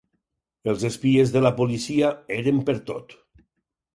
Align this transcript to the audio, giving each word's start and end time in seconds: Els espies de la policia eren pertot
Els 0.71 0.85
espies 0.87 1.33
de 1.35 1.43
la 1.49 1.51
policia 1.59 2.09
eren 2.39 2.61
pertot 2.71 3.17